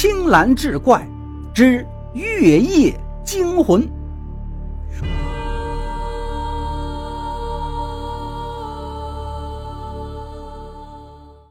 [0.00, 1.06] 青蓝志怪
[1.52, 3.86] 之月夜惊魂。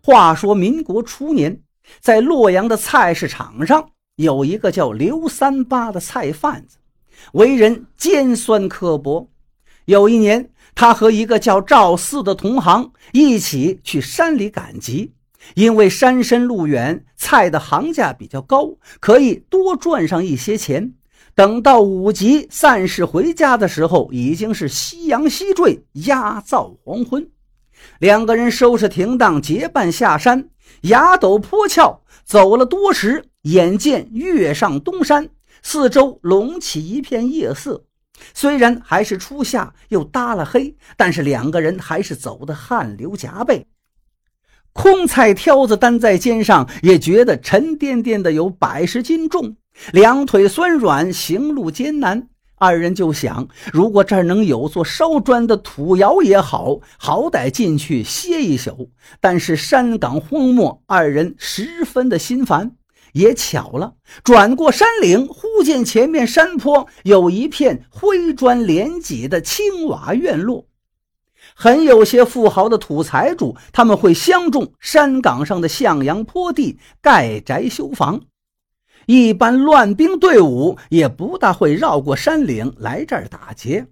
[0.02, 1.62] 话说民国初年，
[2.02, 6.78] 在洛阳的菜市场上，有一个叫刘三八的菜贩子，
[7.34, 9.30] 为人尖酸刻薄。
[9.86, 15.14] 有一年，他和一个叫赵四的同行一起去山里赶集，
[15.56, 20.94] 因为山深路远，菜的行价比较高，可以多赚上一些钱。
[21.36, 27.30] 等到五级散市回家的时候，已经是夕阳西坠，鸦噪黄昏。
[28.00, 30.50] 两个人收拾停当，结伴下山，
[30.82, 35.30] 崖陡坡峭，走了多时，眼见月上东山，
[35.62, 37.86] 四周隆起一片夜色。
[38.34, 43.66] 虽然还是初夏，又搭了黑，但是两个人还是走得汗流浃背。
[44.74, 49.56] 空菜挑子担在肩上，也觉得沉甸甸的，有百十斤重，
[49.92, 52.28] 两腿酸软，行路艰难。
[52.62, 58.92] 二人就想，如果这儿能有座烧砖的土窑也好，好歹进去歇一宿。
[59.22, 62.72] 但是山岗荒漠，二人十分的心烦。
[63.14, 70.68] 也巧了，转过山岭，忽见前面山坡有一片灰砖连脊的青瓦院落，
[71.62, 78.22] 很有些富豪的土财主，他们会相中山岗上的向阳坡地，盖宅修房。
[79.08, 83.86] 一般乱兵队伍也不大会绕过山岭来这儿打劫。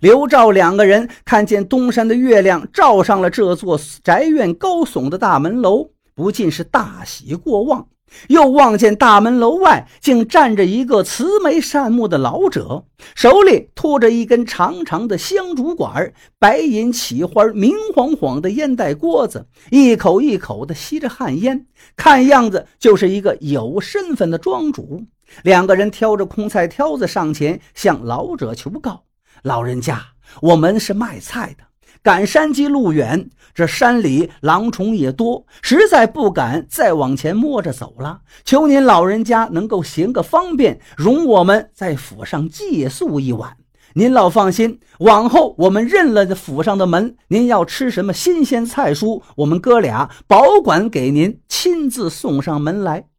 [0.00, 7.86] 刘赵两个人看见东山的月亮照上了这座宅院高耸的大门楼，不禁是大喜过望。
[8.28, 25.04] 又望见大门楼外竟站着一个慈眉善目的老者，手里托着一根长长的香烛管，白银起花，明晃晃的烟袋锅子，一口一口的吸着旱烟，看样子就是一个有身份的庄主。
[25.42, 29.04] 两个人挑着空菜挑子上前向老者求告
[29.44, 30.00] ：“老人家，
[30.42, 31.64] 我们是卖菜的。”
[32.02, 38.20] 赶山鸡路远，这山里狼虫也多，实在不敢再往前摸着走了。
[38.42, 43.54] 求您老人家能够行个方便，容我们在府上借宿一晚。
[43.92, 53.09] 您老放心，往后我们认了府上的门，您要吃什么新鲜菜蔬，我们哥俩保管给您亲自送上门来。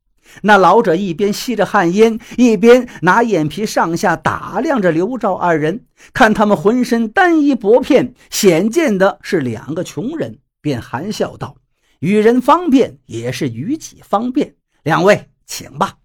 [0.44, 11.56] 那老者一边吸着旱烟，一边拿眼皮上下打量着刘兆二人，看他们浑身单衣薄片，显见的是两个穷人，便含笑道
[12.00, 14.56] ：“与人方便，也是与己方便。
[14.84, 15.98] 两位请吧。”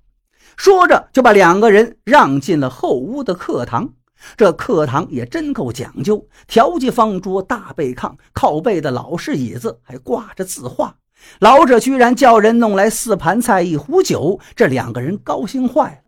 [0.57, 3.95] 说着，就把两个人让进了后屋的客堂。
[4.37, 10.97] 这客堂也真够讲究，条几方桌，大背炕，靠背的老式椅子，还挂着字画。
[11.41, 15.99] 老者居然叫人弄来四盘菜一壶酒，这两个人高兴坏了。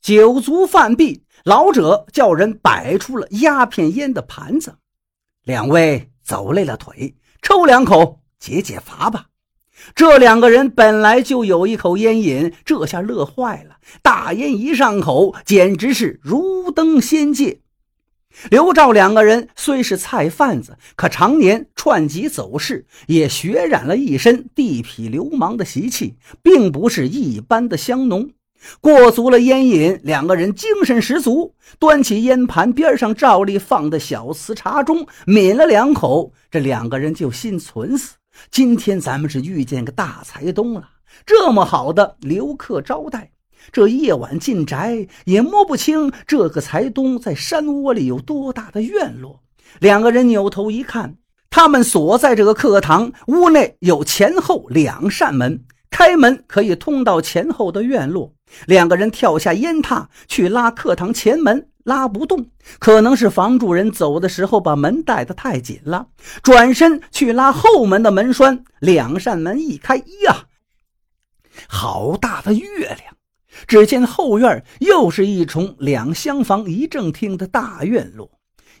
[0.00, 4.76] 酒足饭毕，老者叫人摆出了鸦片烟的盘子。
[5.44, 9.26] 两位走累了腿，抽两口解解乏吧。
[9.94, 13.76] 这两个人本来就有一口烟瘾，这下乐坏了。
[14.02, 17.60] 大烟一上口，简直是如登仙界。
[18.50, 28.30] 刘兆两个人虽是菜贩子，可常年串集走市，也血染了一身地痞流氓的习气，并不是一般的香浓。
[28.80, 38.14] 过足了烟瘾，两个人精神十足，端起烟盘边上照例放的小瓷茶盅，抿了两口，这两个人就心存死：
[38.50, 40.88] 今天咱们是遇见个大财东了，
[41.26, 43.33] 这么好的留客招待。
[43.72, 49.40] 这夜晚进宅也摸不清这个财东在山窝里有多大的院落。
[49.80, 51.16] 两个人扭头一看，
[51.50, 58.32] 他们所在这个客堂屋内有前后两扇门，开门可以通到前后的院落。
[58.66, 62.46] 两个人跳下烟榻去拉客堂前门，拉不动，
[62.78, 66.06] 可能是房主人走的时候把门带得太紧了。
[66.42, 70.44] 转身去拉后门的门栓，两扇门一开，呀，
[71.66, 73.13] 好大的月亮！
[73.66, 78.30] 只见后院又是一重两厢房一正厅的大院落，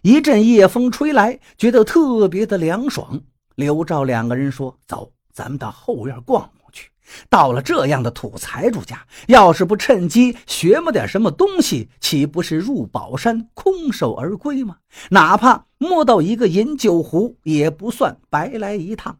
[0.02, 3.22] 一阵夜风吹来，觉得特别的凉爽。
[3.54, 6.90] 刘兆两个人说：“走，咱们到后院逛逛去。
[7.28, 14.78] 到了这样的土财主家，要是不趁机学摸点什么东西，岂不是入宝山空手而归吗？
[15.10, 19.18] 哪怕摸到一个银酒壶，也不算白来一趟。”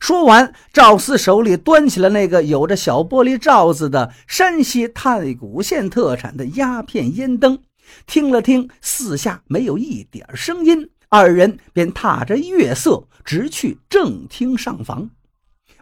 [0.00, 7.62] 说完，赵四手里端起了那个有着小玻璃罩子的山西太谷县特产的鸦片烟灯，
[8.06, 15.10] 听了听，四下没有一点声音，二人便踏着月色直去正厅上房。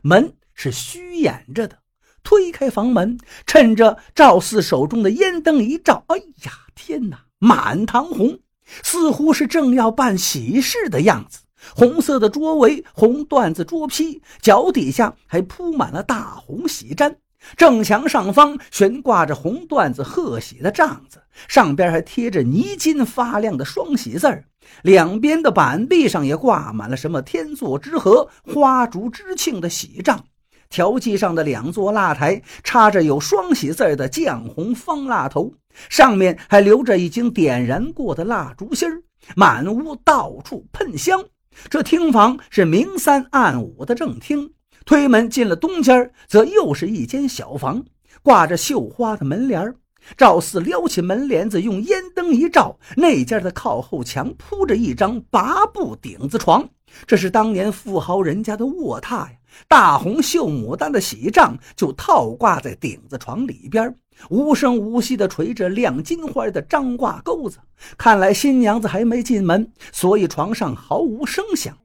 [0.03, 1.79] 门是虚掩着的，
[2.23, 8.41] 推开房门，趁着赵四手中的烟灯一照，哎呀，天哪，满堂红，
[8.83, 11.41] 似乎是正要办喜事的样子。
[11.75, 17.15] 红色的桌围，红缎子桌披，脚底下还铺满了大红喜毡。
[17.57, 24.45] 正墙上方悬挂着红缎子贺喜的帐子，上边还贴着泥金发亮的双喜字儿。
[24.83, 30.25] 两边的板壁上也挂满了什么“天作之合，花烛之庆”的喜帐。
[30.71, 35.53] 条记上的两座蜡台插着有双喜字的绛红方蜡头，
[35.89, 39.03] 上面还留着已经点燃过的蜡烛芯儿。
[39.35, 41.25] 满屋到处喷香。
[41.69, 44.53] 这厅房是明三暗五的正厅。
[44.85, 47.85] 推门进了东间，则又是一间小房，
[48.23, 49.73] 挂着绣花的门帘
[50.17, 56.69] 赵四撩起门帘子，用烟灯一照，那间的靠后墙铺着一张八布顶子床，
[57.07, 59.33] 这是当年富豪人家的卧榻呀。
[59.69, 63.95] 大红绣牡丹的喜帐就套挂在顶子床里边，
[64.31, 67.59] 无声无息地垂着亮金花的张挂钩子。
[67.97, 71.77] 看来新娘子还没进门，所以床上毫无声响。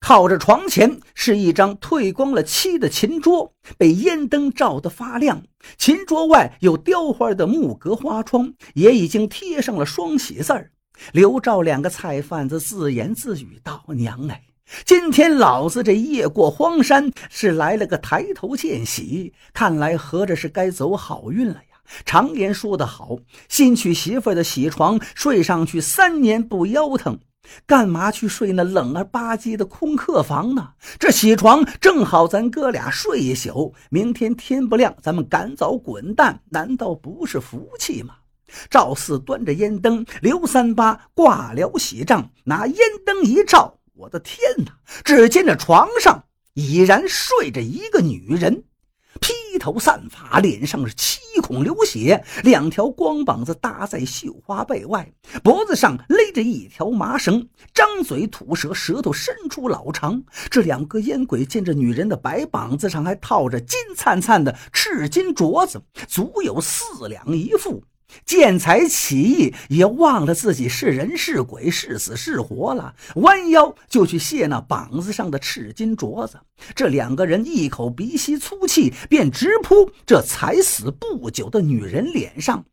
[0.00, 5.44] 靠着床前是一张褪光了漆的琴桌，被烟灯照得发亮。
[5.78, 10.72] 琴桌外有雕花的木格花窗，也已经贴上了双喜字儿。
[11.12, 14.42] 刘照两个菜贩子自言自语道：“娘哎，
[14.84, 21.80] 今天老子这夜过荒山是来了个抬头见喜，看来合着是该走好运了呀。
[22.04, 23.18] 常言说得好，
[23.48, 27.18] 新娶媳妇的喜床，睡上去三年不腰疼。”
[27.66, 30.70] 干嘛去睡那冷而吧唧的空客房呢？
[30.98, 38.14] 这喜床正好，咱哥俩睡一宿，明天天不亮，咱们赶早滚蛋，难道不是福气吗？
[38.70, 44.72] 赵四端着烟灯，刘三八挂了喜帐，拿烟灯一照，我的天哪！
[45.04, 48.64] 只见这床上已然睡着一个女人。
[49.20, 55.12] 披头散发，脸上是七孔流血，两条光膀子搭在绣花被外，
[55.44, 60.20] 脖子上勒着一条麻绳，张嘴吐舌，舌头伸出老长。
[60.50, 67.84] 这两个烟鬼见这女人的白膀子上还套着金灿灿的赤金镯子，足有四两一副。
[68.24, 76.38] 见财起意，也忘了自己是人是鬼，是死是活了，弯腰就去卸那膀子上的赤金镯子。
[76.74, 82.64] 这两个人一口鼻息粗气，便直扑这才死不久的女人脸上。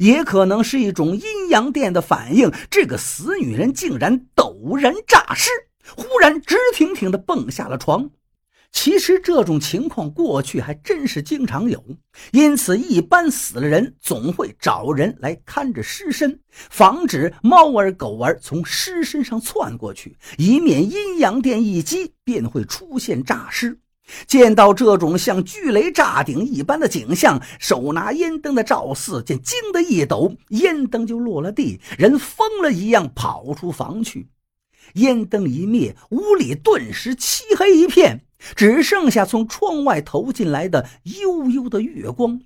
[0.00, 5.50] 也可能是一种阴阳殿的反应，这个死女人竟然陡然诈尸，
[5.96, 8.10] 忽然直挺挺地蹦下了床。
[8.78, 11.82] 其实这种情况过去还真是经常有，
[12.32, 23.80] 因此一般死了人总会找人来看着尸身，防止猫儿狗儿从尸身上窜过去，以免阴阳殿一击便会出现诈尸。
[24.26, 34.28] 见到这种像巨雷炸顶一般的景象，手拿烟灯的赵四见惊得一抖，烟灯就落了地，人疯了一样跑出房去。
[34.96, 38.25] 烟灯一灭，屋里顿时漆黑一片。
[38.54, 40.86] 只剩下从窗外投进来的
[41.20, 42.40] 悠悠的月光。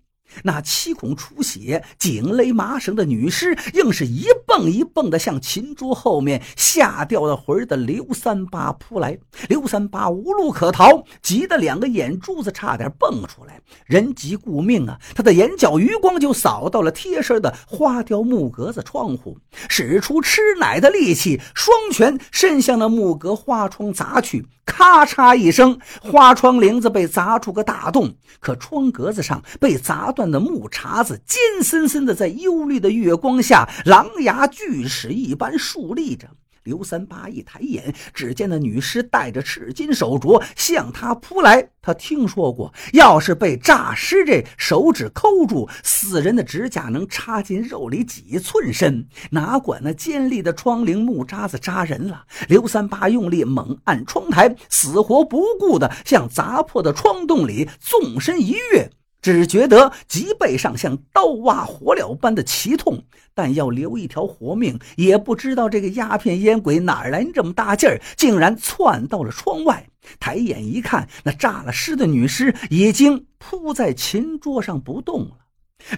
[0.44, 9.18] 那七孔出血、颈勒麻绳的女尸，硬是一蹦一蹦的向琴桌后面吓掉了魂的刘三八扑来。
[9.48, 13.60] 刘三八无路可逃，急得两个眼珠子差点蹦出来。
[13.86, 19.38] 人急顾命啊，他的眼角余光就扫到了贴身的花雕木格子窗户，
[19.68, 24.46] 使出吃奶的力气，双拳伸向那木格花窗砸去。
[24.66, 36.26] 咔嚓一声，花窗棂子被砸出个大洞，可窗格子上被砸断的木茬子尖森森的，在幽绿的月光下，狼牙巨齿一般竖立着。
[36.64, 41.70] 刘三八一抬眼，只见那女尸戴着赤金手镯向他扑来。
[41.80, 52.24] 他听说过，要是被诈尸，这手指抠住，死人的指甲能插进肉里几寸深，哪管那尖利的窗棂木渣子扎人了。
[52.46, 58.90] 刘三八用力猛按窗台，死活不顾的向砸破的窗洞里纵身一跃。
[59.22, 69.86] 只觉得脊背上像刀挖火燎般的奇痛，但要留一条活命，也不知道这个鸦片烟鬼哪来这么大劲儿，竟然窜到了窗外。
[70.18, 75.36] 抬眼一看，那炸了尸的女尸已经扑在琴桌上不动了。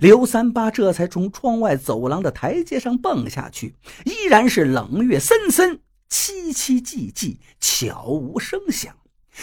[0.01, 3.75] 刘三八这才从窗外走廊的台阶上蹦下去，
[4.05, 8.95] 依然是冷月森森，凄凄寂寂，悄无声响。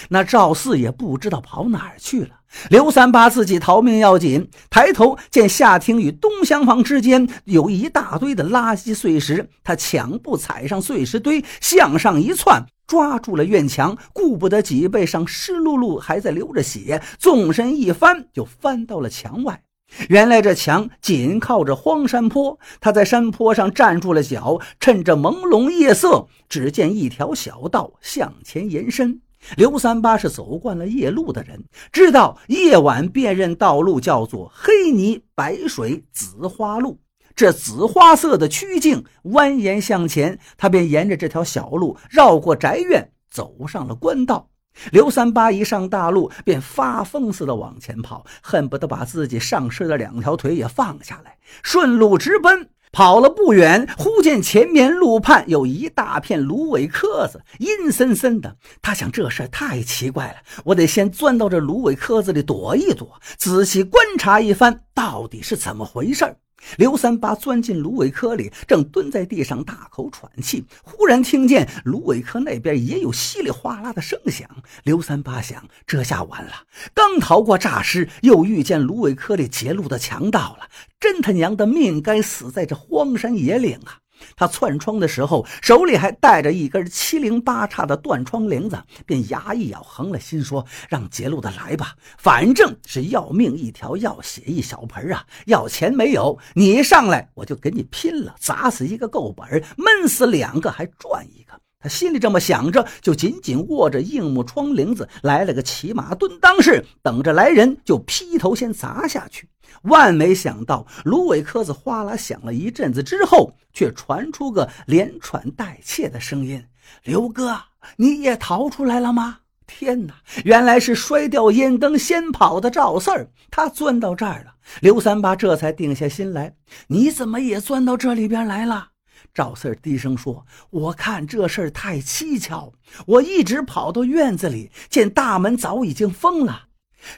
[0.09, 2.29] 那赵四也不知道跑哪儿去了。
[2.69, 19.61] 刘三八自己逃命要紧，抬头见下厅与东厢房之间有一大堆的垃圾碎石，他抢步踩上碎石堆，向上一窜，抓住了院墙，顾不得脊背上湿漉漉还在流着血，纵身一翻就翻到了墙外。
[20.07, 29.21] 原来这墙紧靠着荒山坡，他在山坡上站住了脚，趁着朦胧夜色，只见一条小道向前延伸。
[29.55, 36.99] 刘三八是走惯了夜路的人，知道夜晚辨认道路叫做黑泥白水紫花路。
[37.35, 44.49] 这紫花色的曲径蜿蜒向前，他便沿着这条小路绕过宅院，走上了官道。
[44.91, 52.69] 刘三八一上大路，便发疯似的往前跑，恨不得把自己上身的两条腿也放下来，顺路直奔。
[52.91, 58.55] 跑了不远，忽见前面路畔有一大片芦苇棵子，阴森森的。
[58.81, 66.35] 他想，这事太奇怪了，我得先钻到这芦苇棵子里躲一躲，仔细观察一番，到底是怎么回事
[66.77, 74.49] 刘三八钻进芦苇窠里，正蹲在地上大口喘气，忽然听见芦苇窠那边也有稀里哗啦的声响。
[74.83, 76.51] 刘三八想：这下完了，
[76.93, 80.67] 刚逃过诈尸，又遇见芦苇窠里劫路的强盗了，
[80.99, 83.99] 真他娘的命该死在这荒山野岭啊！
[84.35, 95.25] 他窜窗的时候，手里还带着一根七零八叉的断窗铃子，便牙一咬，横了心说：“让劫路的来吧，反正是要命一条，要血一小盆啊！
[95.45, 99.47] 要钱没有，你上来我就跟你拼了，砸死一个够本，
[99.77, 109.47] 闷死两个还赚一个。”他心里这么想着，就紧紧握着硬木窗棂子，来了个骑马蹲裆式，等着来人就劈头先砸下去。
[109.83, 116.65] 万没想到，芦苇壳子哗啦响了一阵子之后，却传出个连喘带切的声音
[117.05, 117.57] ：“刘哥，
[117.95, 124.55] 你也逃出来了吗？”天哪，原来是摔掉烟灯先跑的赵四儿，他钻到这儿了。
[124.81, 126.55] 刘三八这才定下心来
[126.87, 128.89] ：“你怎么也钻到这里边来了？”
[129.33, 132.71] 赵四儿低声说：“我看这事儿太蹊跷，
[133.05, 136.63] 我一直跑到院子里，见大门早已经封了。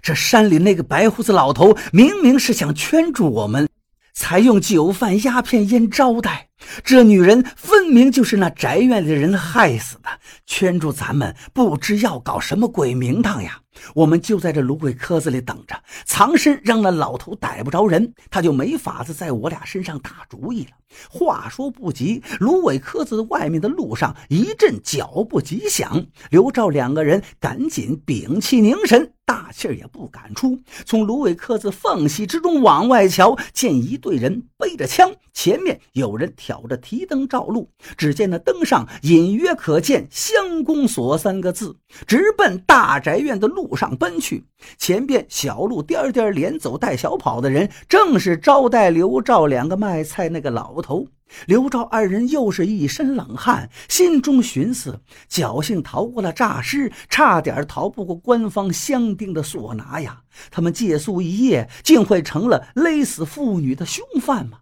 [0.02, 3.68] 这山里那个白胡子老头，明明是想圈住我们，
[4.14, 6.50] 才用酒饭鸦片烟招待。
[6.84, 10.10] 这女人分明就是那宅院里的人害死的，
[10.46, 13.60] 圈住咱们，不知要搞什么鬼名堂呀！”
[13.96, 20.72] 我们就在这芦苇壳子里等着，藏身，让那老头逮不着人，他就没法子在我俩身上打主意了。
[21.10, 43.72] 话说不急，芦苇壳子外面的路上一阵脚步急响，刘兆两个人赶紧屏气凝神，大气儿也不敢出，从芦苇壳子缝隙之中往外瞧，见一队人背着枪，前面有人挑着提灯照路，只见那灯上隐约可见“乡公所”三个字，直奔大宅院的路。
[43.72, 44.44] 上奔去，
[44.78, 51.08] 前边小路颠颠连走带小跑的人，正是招待刘兆两个卖菜那个老头。
[51.46, 60.24] 刘兆二人又是一身冷汗，心中寻思：侥幸逃过了诈尸，差点逃不过官方相盯的索拿呀！
[60.50, 64.58] 他们借宿一夜，竟会成了勒死妇女的凶犯吗？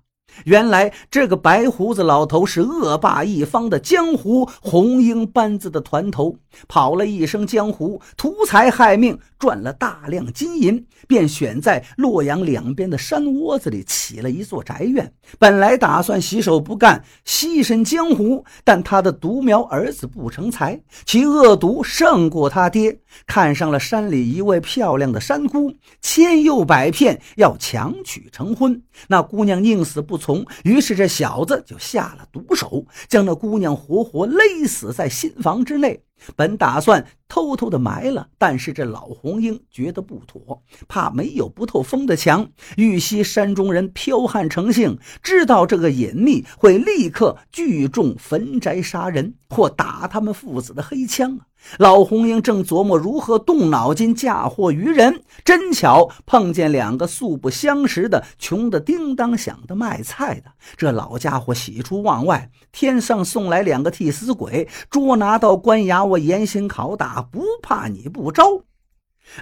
[0.46, 6.38] 原来这个白胡子老头是恶霸一方的江湖红缨班子的团头，
[6.68, 15.12] 跑了一生江湖，图财害命，赚了大量金银，便选在洛阳两边的山窝子里起了一座宅院。
[15.38, 28.82] 本来打算洗手不干，牺牲江湖，但他的独苗儿子不成才，其恶毒胜过他爹，看上了山里一位漂亮的山姑，千诱百骗，要强娶成婚。
[29.08, 30.46] 那姑娘宁死不从。
[30.64, 36.02] 于是这小子就下了毒手，将那姑娘活活勒死在新房之内。
[36.36, 42.50] 本打算偷偷的埋了，但是这老红英觉得不妥，怕没有不透风的墙。
[42.78, 51.49] 玉溪山中人剽悍成性，知道这个隐秘会立刻聚众焚宅杀人，或打他们父子的黑枪啊！
[51.78, 60.52] 老红英正琢磨如何动脑筋嫁祸于人，真巧碰见两个素不相识的、穷的叮当响的卖菜的。
[60.76, 68.44] 这老家伙喜出望外，天上送来两个替死鬼，捉拿到官衙，我严刑拷打，不怕你不招。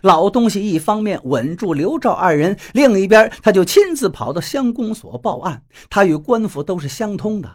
[0.02, 5.64] 老东西一方面稳住刘兆二人，另一边他就亲自跑到乡公所报案。
[5.90, 7.50] 他与官府都是相通的。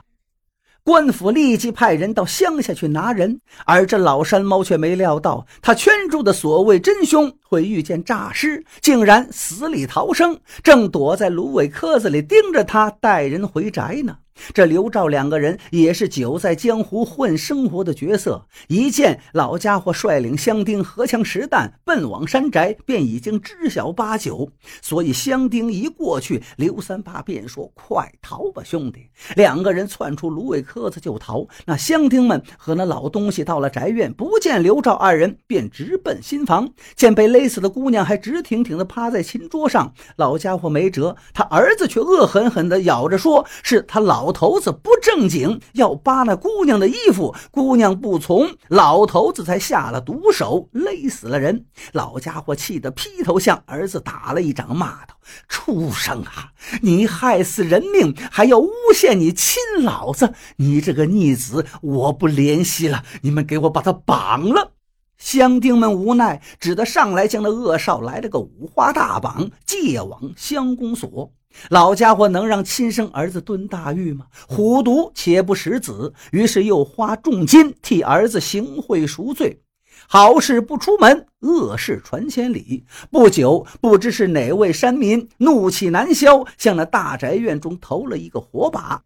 [0.84, 14.16] 官府立即派人到乡下去拿人，而这老山猫却没料到，他圈住的所谓真凶会遇见诈尸，竟然死里逃生，正躲在芦苇壳子里盯着他带人回宅呢。
[14.54, 24.50] 这刘兆两个人也是久在江湖混生活的角色，一见老家伙率领乡丁荷枪实弹奔往山宅，便已经知晓八九。
[24.80, 31.46] 所以乡丁一过去，刘三八便说：“快逃吧，兄弟！”两个人窜出芦苇壳子就逃。
[31.66, 36.70] 那乡丁们和那老东西到了宅院，不见刘兆二人，便直奔新房。
[36.96, 51.66] 见被勒死的姑娘还直挺挺地趴在琴桌上，老家伙没辙，他儿子却恶狠狠地咬着说：“是他老。”老头子不正经，要扒那姑娘的衣服，姑娘不从，老头子才下了毒手，勒死了人。
[51.90, 55.16] 老家伙气得劈头向儿子打了一掌，骂道
[55.50, 56.52] ：“畜生啊！
[56.82, 60.32] 你害死人命，还要诬陷你亲老子！
[60.58, 64.70] 你这个逆子，我不怜惜了，你们给我把他绑了！”
[65.18, 71.32] 乡丁们无奈，只得上来将那恶少来了个五花大绑，借往乡公所。
[71.68, 74.26] 老家伙能让亲生儿子蹲大狱吗？
[74.48, 79.60] 虎毒且不食子，于是又花重金替儿子行贿赎罪。
[80.08, 82.84] 好事不出门，恶事传千里。
[83.10, 89.02] 不久，不知是哪位山民怒气难消，向那大宅院中投了一个火把，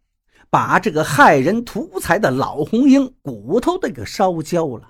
[0.49, 4.89] 把这个害人图财的老红英骨头都给烧焦了。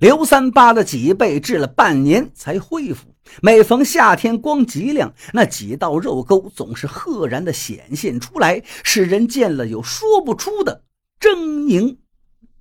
[0.00, 3.14] 刘三八的脊背治了半年才恢复。
[3.42, 10.82] 每逢夏天光极亮，那几道肉沟总是赫然的显现出来，使人见了有说不出的
[11.20, 11.96] 狰狞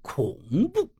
[0.01, 0.37] 恐
[0.73, 0.96] 怖。